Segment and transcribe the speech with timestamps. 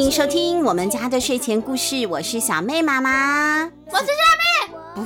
[0.00, 4.74] 迎收听我们家的睡前故事，我是小妹妈妈，我是小妹。
[4.94, 5.02] 不，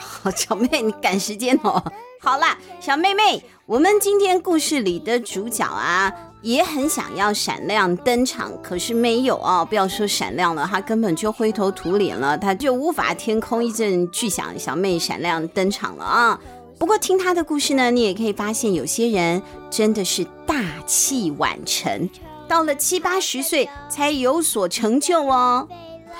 [0.00, 1.84] 好，小妹你赶时间哦。
[2.18, 6.10] 好啦，小妹妹，我们今天故事里的主角啊，
[6.40, 9.66] 也很想要闪亮登场，可是没有哦。
[9.68, 16.40] 不要说闪亮了，他根本就灰头土脸了，他就无法天空一阵巨响，小妹闪亮登场了啊。
[16.78, 22.08] 不过听他的故事呢，你也可以发现，有些人真的是大器晚成。
[22.48, 25.68] 到了七八十岁才有所成就哦，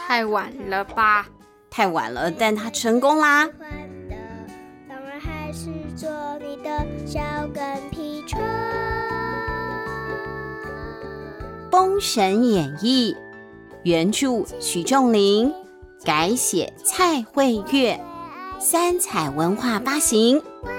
[0.06, 1.26] 太晚了吧？
[1.70, 3.48] 太晚了，但他成功啦。
[4.88, 7.20] 当然还是做你的小
[7.54, 8.40] 跟屁虫。
[11.70, 13.14] 《封神演义》
[13.84, 15.54] 原著许仲林，
[16.04, 18.00] 改写蔡慧月，
[18.58, 20.42] 三彩文化发行。
[20.62, 20.74] 我们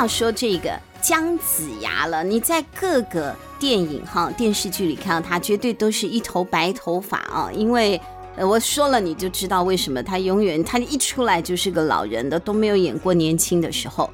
[0.00, 7.50] 要说这个姜子牙了，你在各个电影哈电视剧里看到他，绝对都是一头白头发啊！
[7.52, 8.00] 因为
[8.38, 14.08] 我说了你就知道为什么他永远他一出来就是个老人的，都没有演过年轻的时候。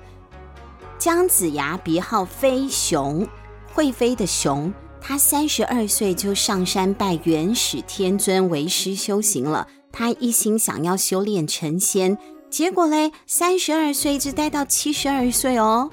[0.98, 3.24] 姜子牙别号飞熊，
[3.72, 4.74] 会飞的熊。
[5.00, 12.19] 他三十二岁就上山拜元始天尊为师修行了，他一心想要修炼成仙。
[12.48, 15.90] 结果嘞，三十二岁一直待到七十二岁哦。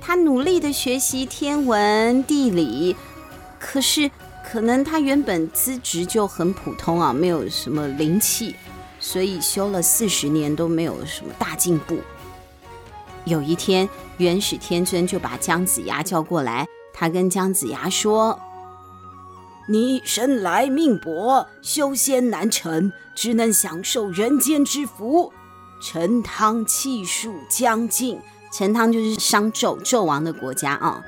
[0.00, 2.96] 他努力的学习天文地理，
[3.58, 4.10] 可是
[4.48, 8.54] 可能他原本资质就很普通啊，没有什么灵气，
[9.00, 11.98] 所以修了四十年都没有什么大进步。
[13.24, 13.88] 有一天，
[14.18, 18.38] 元始天尊就把姜子牙叫过来，他跟姜子牙说
[19.68, 25.32] ：“你生来命薄，修仙难成，只能享受人间之福。”
[25.80, 28.18] 陈汤气数将尽，
[28.52, 31.02] 陈汤就是商纣纣王的国家啊。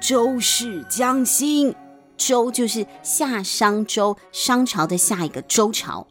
[0.00, 1.74] 周氏将兴，
[2.16, 6.06] 周就是夏商周，商朝的下一个周朝。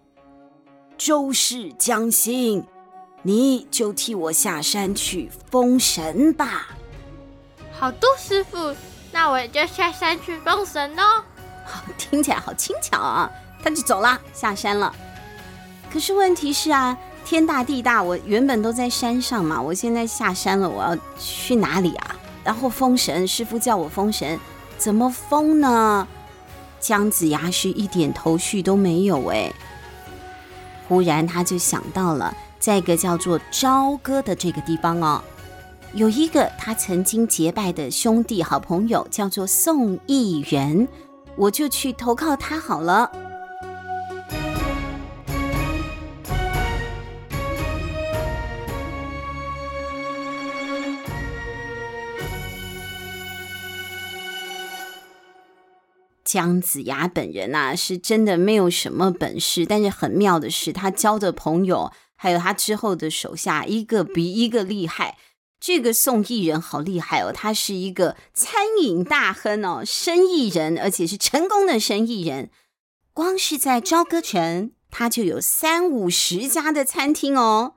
[0.98, 2.66] 周氏将兴，
[3.22, 6.70] 你就替我下山去封神吧。
[7.78, 8.74] 好，杜师傅，
[9.12, 11.04] 那我也就下山去封神喽。
[11.66, 13.30] 好，听起来好轻巧啊，
[13.62, 14.96] 他就走了，下山了。
[15.92, 16.98] 可是问题是啊。
[17.34, 22.16] 天大地大，我原本都在山上嘛，我现在下山了，我要去哪里啊？
[22.44, 24.40] 然后封神，师傅叫我封神，
[24.78, 26.08] 怎么封呢？
[26.80, 29.52] 姜子牙是一点头绪都没有哎。
[30.88, 35.20] 忽然他就想到了，在一个叫做朝歌的这个地方哦，
[35.94, 40.88] 有一个他曾经结拜的兄弟好朋友，叫做宋义元，
[41.36, 43.12] 我就去投靠他好了。
[56.34, 65.20] 姜子牙本人呐、啊，是真的没有什么本事，但是很妙的是，他交的朋友，还有他之后的手下，一个比一个厉害。
[65.60, 72.50] 这个宋义人好厉害哦，他是一个餐饮大亨哦，生意人，而且是成功的生意人。
[73.14, 77.76] 光是在朝歌城，他就有三五十家的餐厅哦。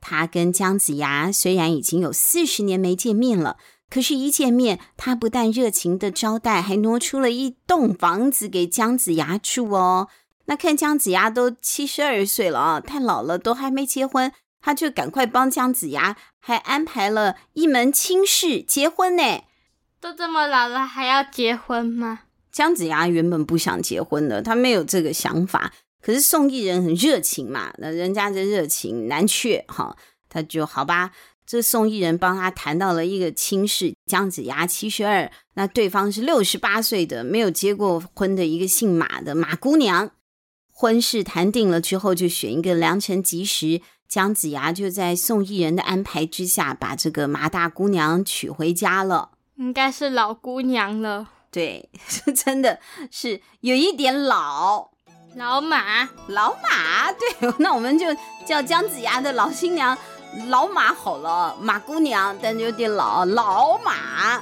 [0.00, 3.56] 他跟姜子牙虽然已经有四十年没见面了。
[3.90, 10.08] 可是，一见面，他不但热情的招待，还挪出了一栋房子给姜子牙住哦。
[10.44, 19.42] 那看姜子牙都七十二岁了啊，太老了，都还没结婚，他就赶快帮姜子牙还安排了一门亲事结婚呢。
[20.00, 22.20] 都这么老了，还要结婚吗？
[22.52, 25.72] 姜子牙原本不想结婚的，他没有这个想法。
[26.00, 29.96] 可是宋义人很热情嘛，那人家的热情难却哈，
[30.28, 31.10] 他就好吧。
[31.48, 40.10] 这宋义人帮他谈到了一个亲事，姜子牙七十二，那对方是六十八岁的没有结过婚的一个姓马的马姑娘。
[40.70, 49.30] 婚事谈定了之后，就选一个良辰吉时，姜子牙就在宋义人的安排之下，把这个马大姑娘娶回家了。
[49.56, 51.88] 应该是老姑娘了，对，
[52.36, 52.78] 真的
[53.10, 54.90] 是有一点老。
[55.34, 58.06] 老马，老马，对， 那我们就
[58.46, 59.96] 叫姜子牙的老新娘。
[60.48, 63.24] 老马好了，马姑娘，但有点老。
[63.24, 64.40] 老马，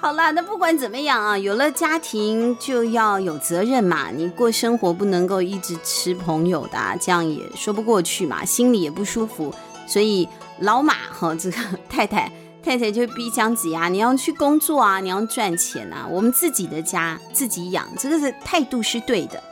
[0.00, 4.10] 好啦，那不管怎么样啊，有了家庭就要有责任嘛。
[4.10, 9.52] 你过生活不能够一直吃朋友的啊，这样也说不过去嘛，心里也不舒服。
[9.86, 10.28] 所以
[10.60, 12.30] 老马和这个太太
[12.62, 19.42] 太太就逼姜子牙，你要去工作啊，你要赚钱啊，我们自己的家自己养，这个是态度是对的。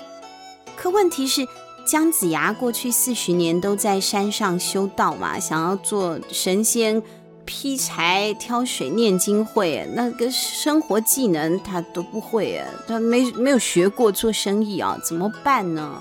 [0.77, 1.47] 可问题是，
[1.87, 7.03] 姜子牙过去四十年都在山上修道嘛，想要做神仙。
[7.49, 16.01] 劈柴、挑水、念经会，那个生活技能他都不会，他没没有学过做生意啊，怎么办呢？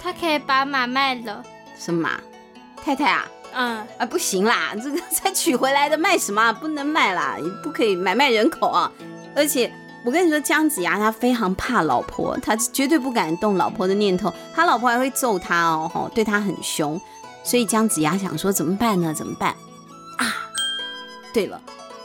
[0.00, 1.44] 他可以把马卖了。
[1.78, 2.20] 什么马？
[2.82, 3.24] 太太啊？
[3.54, 6.52] 嗯啊，不行啦，这个 才娶回来的卖什么？
[6.54, 8.90] 不能卖啦，也不可以买卖人口啊。
[9.36, 16.98] 而且我跟你说，姜子牙他非常怕老婆，他绝对不敢动老婆的念头，他老婆还会揍他哦，吼对他很凶。
[17.42, 19.12] 所以姜子牙想说怎么办呢？
[19.12, 19.50] 怎么办
[20.16, 20.26] 啊？
[21.32, 21.60] 对了，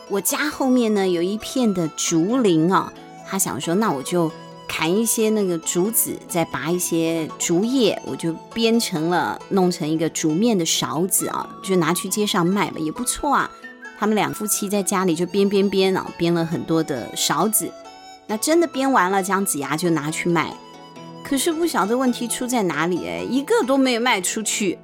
[0.10, 2.92] 我家后面呢有一片的竹林啊，
[3.28, 4.30] 他想说，那我就
[4.68, 13.50] 砍一些那个竹子，再拔一些竹叶，我就编成了，弄成一个竹面的勺子啊，就拿去街上卖了，也不错啊。
[13.98, 17.72] 他们两夫妻在家里就编编编啊，编了很多的勺子。
[18.28, 20.54] 那真的编完了，姜子牙就拿去卖，
[21.24, 24.80] 可是不晓得问题出在哪里哎，一个都没有卖出去。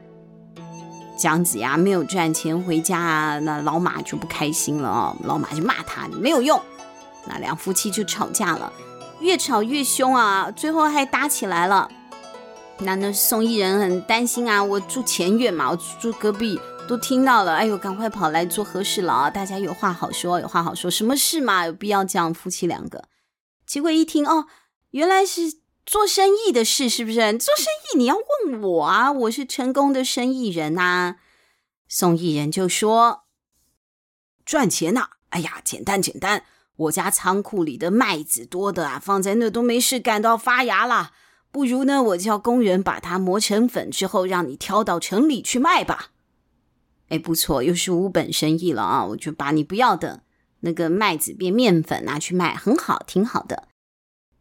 [1.17, 6.59] 姜子牙没有赚钱回家，那老马就不开心了哦，老马就骂他，没有用。
[7.27, 8.71] 那两夫妻就吵架了，
[9.19, 11.87] 越吵越凶啊，最后还打起来了。
[12.79, 23.03] 那那宋义人很担心啊，我住前院嘛，我住隔壁都听到了，哎呦，赶快跑来做和事佬啊，大家有话好说，有话好说，什么事嘛，有必要这样夫妻两个？
[23.71, 24.47] 结果一听哦，
[24.89, 25.61] 原来是。
[25.83, 27.15] 做生意的事是不是？
[27.37, 31.15] 做生意你要问我啊，我是成功的生意人呐。
[31.87, 33.23] 宋义人就说
[34.45, 36.43] ：“赚钱呐，哎呀，简单简单。
[36.75, 41.13] 我家仓库里的麦子多的啊，放在那都没事干，都要发芽了。
[41.49, 46.11] 不如呢，我叫工人把它磨成粉之后，让你挑到城里去卖吧。
[47.07, 49.05] 哎，不错，又是无本生意了啊！
[49.07, 50.23] 我就把你不要的
[50.61, 53.67] 那个麦子变面粉拿去卖，很好，挺好的。”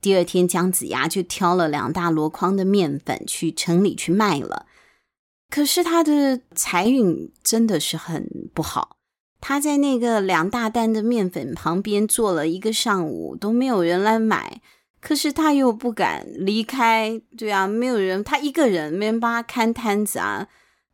[0.01, 4.65] 第二天，姜子牙就挑了两大箩筐的面粉去城里去卖了。
[5.51, 8.97] 可是他的财运真的是很不好。
[9.41, 14.63] 他在那个两大担的面粉旁边坐了一个上午，都没有人来买。
[15.01, 20.49] 可是他又不敢离开，对啊，没有人，他一个人，没人帮他看摊子啊。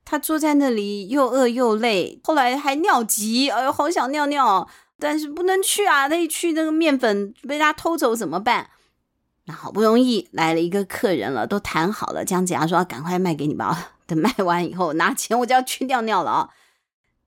[0.05, 6.09] 他坐在那里又饿又累，后来还尿急，哎呦，好想尿尿，但是不能去啊！
[6.09, 8.71] 他一去，那个面粉被他偷走怎么办？
[9.45, 12.25] 那好不容易来了一个客人了，都谈好了。
[12.25, 16.51] 姜子牙说：“赶快卖给你吧，等卖完以后拿钱，我就要去尿尿了啊！”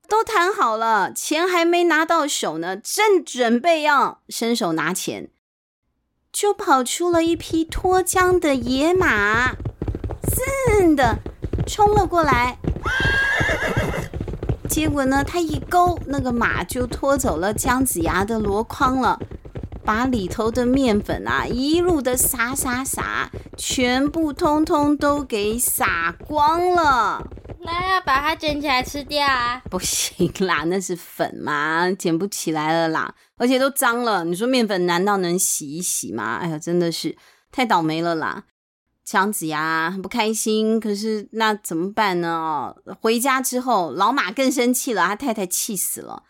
[0.09, 5.29] 都谈好了，钱还没拿到手呢，正准备要伸手拿钱，
[6.33, 9.53] 就跑出了一匹脱缰的野马，
[10.23, 11.19] 噌的
[11.67, 12.57] 冲了过来。
[14.79, 19.19] 结果呢，他一勾，那个马就拖走了姜子牙的箩筐了。
[19.83, 27.21] 把里头的面粉啊，一路的撒撒撒，全部通通都给撒光了。
[27.59, 29.61] 那要把它捡起来吃掉啊？
[29.69, 34.23] 不行啦，那是粉嘛，捡不起来了啦，而且都脏了。
[34.23, 36.37] 你说面粉难道能洗一洗吗？
[36.41, 37.17] 哎呀，真的是
[37.51, 38.45] 太倒霉了啦！
[39.09, 42.75] 姜子牙很不开心，可是那怎么办呢？
[43.01, 46.21] 回家之后，老马更生气了，他太太气死了。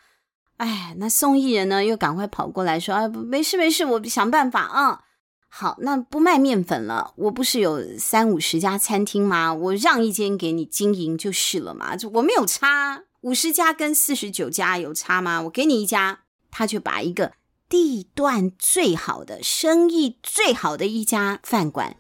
[0.55, 1.83] 哎，那宋义人呢？
[1.83, 5.01] 又赶快跑过来说：“啊，没事没事，我想办法啊、
[5.49, 7.13] 好，那不卖面粉了。
[7.17, 9.53] 我不是有三五十家餐厅吗？
[9.53, 11.97] 我让一间给你经营就是了嘛。
[11.97, 15.41] 就我没有差，五十家跟四十九家有差吗？
[15.41, 16.19] 我给你一家，
[16.49, 17.33] 他就把一个
[17.67, 21.97] 地段最好的、生意最好的一家饭馆，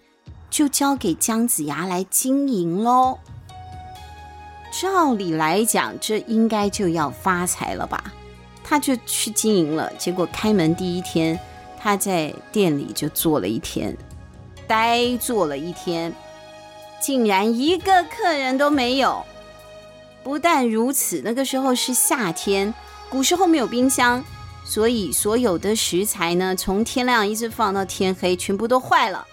[0.49, 3.17] 就交给姜子牙来经营喽。
[4.71, 8.13] 照理来讲，这应该就要发财了吧？”
[8.63, 11.39] 他就去经营了，结果开门第一天，
[11.79, 13.97] 他在店里就坐了一天，
[14.67, 16.13] 呆坐了一天，
[17.01, 19.25] 竟然一个客人都没有。
[20.23, 22.71] 不但如此，那个时候是夏天，
[23.09, 24.23] 古时候没有冰箱，
[24.63, 29.25] 所以所有的食材呢，从天亮一直放到天黑，全部都坏了，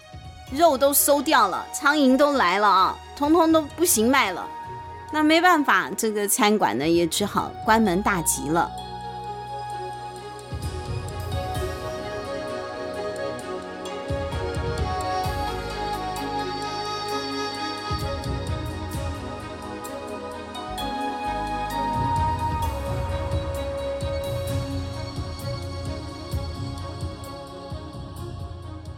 [0.50, 4.46] 肉都馊掉了，苍蝇都来了啊，通通都不行卖了。
[5.12, 8.70] 那没办法，这个餐馆呢也只好关门大吉了。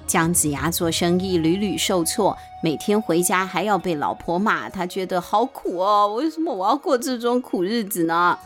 [0.09, 6.15] 姜子牙做生意屡屡受挫，每天回家还要被老婆骂，他觉得好苦哦。
[6.15, 8.39] 为什么我要过这种苦日子呢？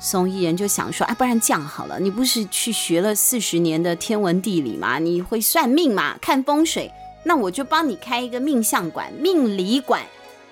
[0.00, 4.98] 宋义人就想说：“哎，不然这样好了，你不是去学了四十年的天文地理吗？
[4.98, 6.16] 你会算命吗？
[6.22, 6.90] 看风水，
[7.24, 10.00] 那我就帮你开一个命相馆、命理馆，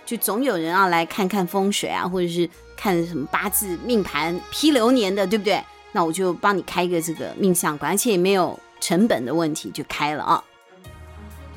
[0.05, 5.65] 就总有人要来看看风水啊，或者是看什么八字命盘、批流年的，对不对？
[5.93, 10.45] 那我就帮你开一个这个命相馆，而且也没有。”成本的问题就开了啊！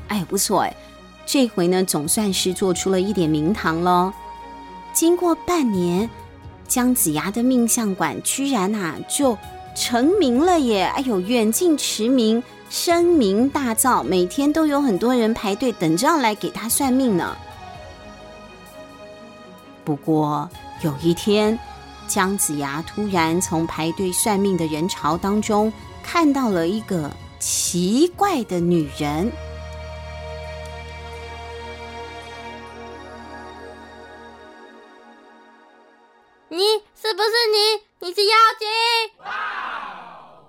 [0.07, 0.75] 哎，不错哎，
[1.25, 4.11] 这回呢总算是做出了一点名堂喽。
[4.93, 6.09] 经过半年，
[6.67, 9.37] 姜子牙的命相馆居然啊就
[9.75, 10.83] 成名了耶！
[10.95, 17.37] 哎呦，远近驰名，声名大噪，每天都有很多人排队等着要来给他算命呢。
[19.85, 20.49] 不过
[20.81, 21.57] 有一天，
[22.07, 25.71] 姜子牙突然从排队算命的人潮当中。
[26.11, 29.31] 看到了一个奇怪的女人，
[36.49, 36.57] 你
[36.99, 38.07] 是不是你？
[38.07, 38.67] 你是妖精？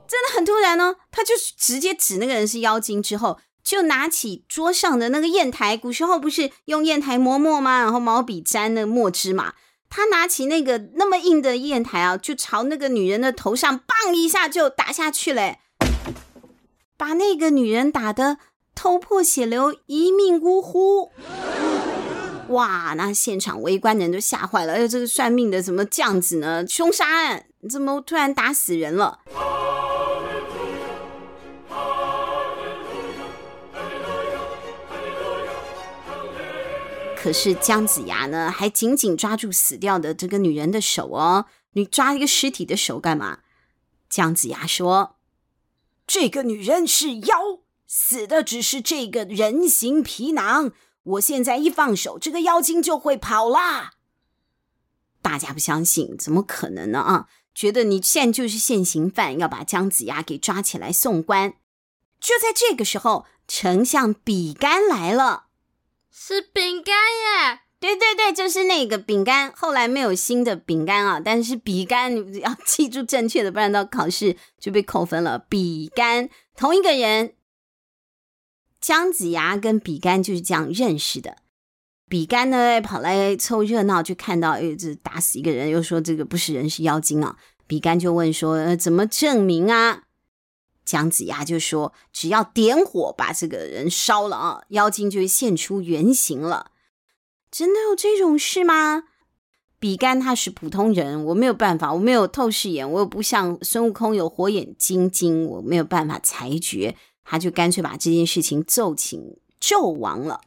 [0.09, 0.97] 真的很突然哦！
[1.11, 7.81] 他就直接指那个人是妖精，之后就拿起桌上的那个砚台，古时候不是用砚台磨墨吗？
[7.81, 9.52] 然后毛笔沾那个墨汁嘛。
[9.92, 15.59] 他拿起那个那么硬的砚台啊，就朝那个女人的头上，棒一下就打下去嘞，
[16.97, 18.38] 把那个女人打得
[18.75, 21.11] 头破血流，一命呜呼。
[22.50, 26.64] 哇，那现场围观的人都吓坏了，哎，这个算命的怎么这样子呢？
[26.68, 29.18] 凶杀案怎么突然打死人了？
[37.23, 41.45] 可是姜子牙呢，还紧紧抓住死掉的这个女人的手哦。
[41.73, 43.41] 你抓一个尸体的手干嘛？
[44.09, 45.17] 姜子牙说
[46.07, 50.73] ：“这个女人是妖，死的只是这个人形皮囊。
[51.03, 53.93] 我现在一放手，这个妖精就会跑啦。”
[55.21, 57.00] 大家不相信，怎么可能呢？
[57.00, 61.53] 啊，觉得你现在就是现行犯，要把姜子牙给抓起来送官。
[62.19, 65.49] 就在这个时候，丞相比干来了。
[66.12, 67.61] 是饼干耶！
[67.79, 69.50] 对对对，就是那个饼干。
[69.57, 75.38] 后来没有新的饼干啊，但是比干你要 记住正确的，不然到考试就被扣分了。
[75.38, 77.35] 比干同一个人，
[78.81, 81.38] 姜子牙跟比干就是这样认识的。
[82.07, 87.37] 比干呢跑来凑热闹，就看到哎，这打死一个人，又说这个不是人是妖精啊。
[87.67, 90.02] 比干就问说，呃，怎么证明啊？
[90.90, 96.73] 姜子牙就说：“只要点火把这个人烧了啊，妖精就会现出原形了。”
[97.49, 99.04] 真的有这种事吗？
[99.78, 106.97] 比干他是普通人，我没有办法，我没有透视眼，我又不像孙悟空有火眼金睛，我没有办法裁决。
[107.23, 110.40] 他就干脆把这件事情奏请纣王了。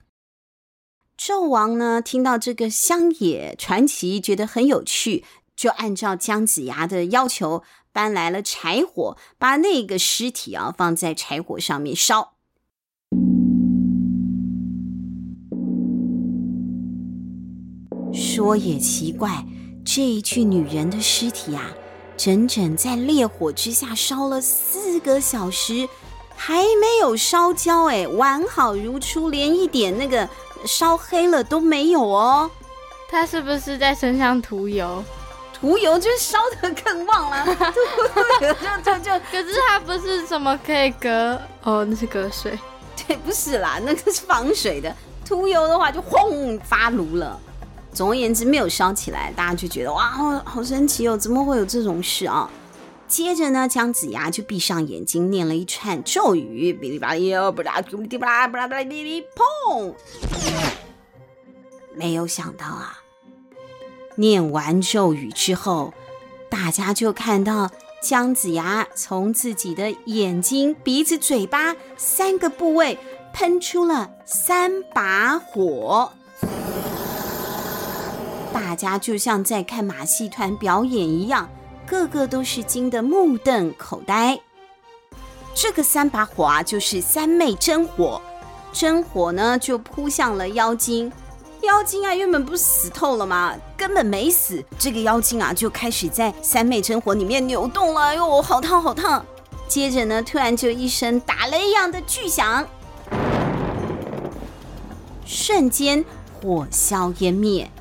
[1.17, 5.23] 纣王呢，听到这个乡野传奇，觉得很有趣，
[5.55, 7.63] 就按照姜子牙的要求。
[7.93, 12.33] 搬来了柴火，把那个尸体啊放在柴火上面烧。
[18.11, 19.45] 说也奇怪，
[19.85, 21.71] 这一具女人的尸体啊，
[22.17, 25.87] 整整在烈火之下烧了四个小时，
[26.35, 30.27] 还没有烧焦，哎，完好如初，连一点那个
[30.65, 32.49] 烧黑了都没有哦。
[33.09, 35.03] 他是不是在身上涂油？
[35.63, 37.45] 涂油就烧得更旺了，
[38.83, 42.59] 就就就，可是它不是什么可以隔哦，那是隔水，
[43.07, 44.93] 对，不是啦，那个是防水的。
[45.25, 47.39] 涂油的话就轰发炉了。
[47.93, 52.49] 总而言之，没有烧起来，大家就觉得哇，好，好神奇哦，怎么会有这种事啊？
[53.07, 59.93] 接着呢，姜子牙就闭上眼睛念了一串咒语，哔哩吧啦，不啦，哔哩吧啦，不啦不啦，哔哩砰，
[61.95, 62.99] 没有想到啊。
[64.15, 65.93] 念完咒语之后，
[66.49, 72.97] 大家就看到姜子牙从自己的眼睛、鼻子、嘴巴三个部位
[73.33, 76.11] 喷出了三把火，
[78.53, 81.49] 大家就像在看马戏团表演一样，
[81.87, 84.39] 个个都是惊得目瞪口呆。
[85.55, 88.21] 这个三把火啊，就是三昧真火，
[88.71, 91.11] 真火呢就扑向了妖精。
[91.63, 93.55] 妖精啊，原本不死透了吗？
[93.77, 94.63] 根本没死。
[94.77, 98.01] 这个妖精啊，就开始在三昧真火里面扭动了。
[98.01, 99.25] 哎呦，好烫，好烫！
[99.67, 102.67] 接着呢，突然就一声打雷一样的巨响，
[105.25, 106.03] 瞬间
[106.33, 107.71] 火消烟灭，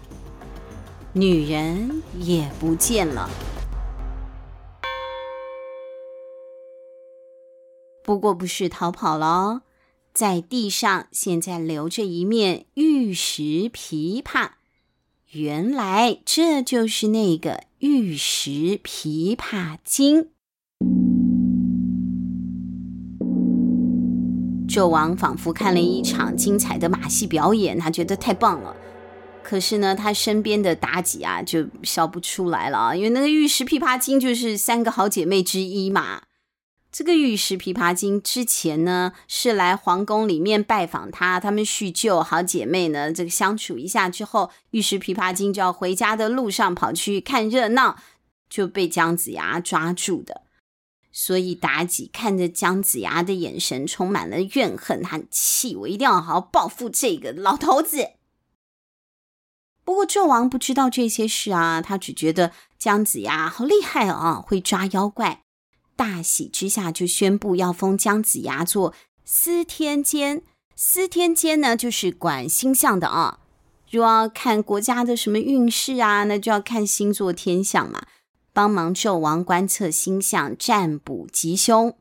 [1.13, 3.29] 女人也不见了。
[8.05, 9.63] 不过不是逃跑了哦，
[10.13, 14.51] 在地上现在留着一面玉石琵琶。
[15.31, 20.29] 原来这就是那个玉石琵琶精。
[24.69, 28.77] 纣王仿佛看了一场精彩的马戏表演，他觉得太棒了。
[29.43, 36.23] 可是呢，他身边的妲己啊，就笑不出来了，因为那个玉石琵琶精就是三个好姐妹之一嘛。
[36.93, 47.97] 这个玉石琵琶精之前呢，是来皇宫里面拜访他，他们叙旧，好姐妹呢，这个相处一下之后，玉石琵琶精就要回家的路上跑去看热闹，
[48.51, 50.43] 就被姜子牙抓住的。
[51.11, 58.11] 所以妲己看着姜子牙的眼神充满了怨恨，和气，我一定要好好报复这个老头子。
[59.83, 65.43] 不过纣王不知道这些事啊，他只觉得姜子牙好厉害啊，会抓妖怪。
[66.03, 68.93] 大喜之下，就宣布要封姜子牙做
[69.25, 70.43] 司天监。
[70.75, 73.39] 司天监呢，就是管星象的啊。
[73.89, 78.03] 如果要看国家的什么运势啊，那就要看星座天象嘛。
[78.53, 81.97] 帮忙纣王观测星象，占卜吉凶。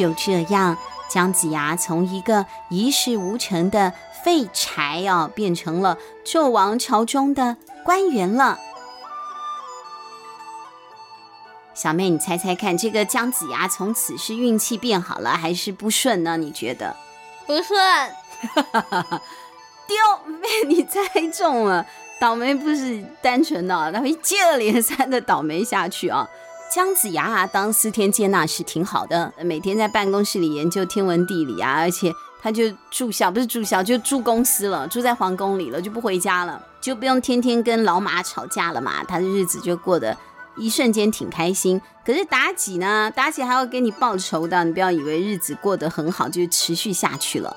[0.00, 0.78] 就这样，
[1.10, 3.92] 姜子牙从一个一事无成的
[4.24, 8.58] 废柴啊，变成了纣王朝中的官员了。
[11.74, 16.38] 小妹，你猜猜看，这个姜子牙从此是运气变好了，还是不顺呢？
[16.38, 16.96] 你觉得？
[17.46, 17.78] 不顺。
[19.86, 19.96] 丢，
[20.40, 21.84] 被你猜中了。
[22.18, 26.26] 倒霉不是单纯的，他会接二连三的倒霉下去啊。
[26.70, 40.16] 姜子牙啊，当司天监那是挺好的，每天在办公室里研究天文地理啊，而且他就住校，不是住校，就住公司了，住在皇宫里了，就不回家了，就不用天天跟老马吵架了嘛，他的日子就过得
[40.56, 41.82] 一瞬间挺开心。
[42.06, 47.56] 可是妲己呢，妲己还要给你报仇的，你不要以为日子过得很好就持续下去了。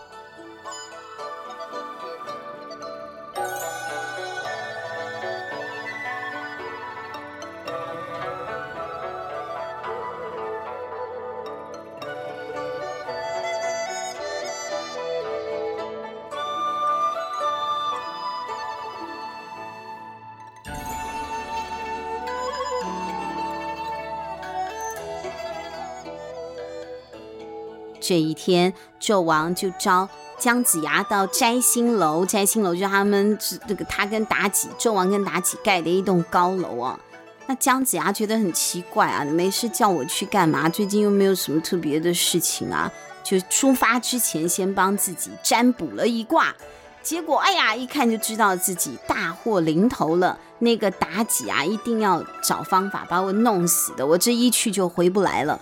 [28.04, 32.26] 这一天，纣王就召姜子牙到摘星楼。
[32.26, 37.00] 摘星楼就是他们这个他跟妲己，纣王跟妲己盖的一栋高楼啊。
[37.48, 40.68] 那姜子牙觉得很奇怪啊，没事叫我去干嘛？
[40.68, 42.92] 最近又没有什么特别的事情啊。
[43.24, 46.54] 就出发之前，先帮自己占卜了一卦，
[47.02, 50.38] 结果哎呀，一看就知道自己大祸临头了。
[50.60, 55.58] 那个妲己啊，一定要找方法把我弄死的，我这一去就回不来了。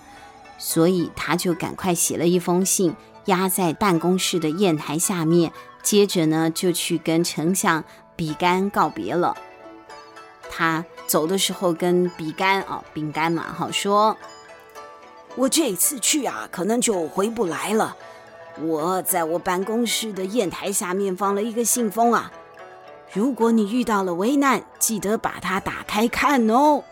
[0.63, 2.95] 所以他就赶快写了一封信，
[3.25, 5.51] 压在办公室的砚台下面。
[5.81, 7.83] 接着呢，就去跟丞相
[8.15, 9.35] 比干告别了。
[10.51, 14.15] 他走的时候跟比干哦，饼干嘛，好说，
[15.35, 17.97] 我这次去啊，可能就回不来了。
[18.59, 22.31] 我在我办公室的砚台下面放了一个信封啊，
[23.11, 26.83] 如果你遇到了危难，记得把它打开看哦。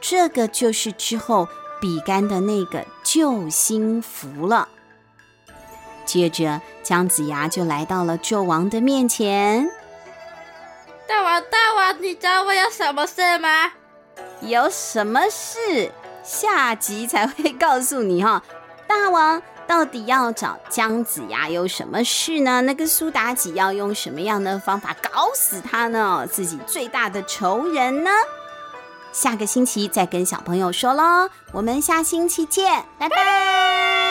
[0.00, 1.46] 这个就是之后。
[1.86, 4.66] 比干的那个救星符了。
[6.04, 9.70] 接着，姜子牙就来到了纣王的面前。
[11.06, 13.70] 大王，大王，你找我有什么事吗？
[14.40, 15.92] 有什么事？
[16.24, 18.42] 下集才会告诉你哈。
[18.88, 22.62] 大王到底要找姜子牙有什么事呢？
[22.62, 26.26] 那个苏妲己要用什么样的方法搞死他呢？
[26.28, 28.10] 自己最大的仇人呢？
[29.16, 34.05] 下个星期再跟小朋友说喽，我们下星期见，拜拜。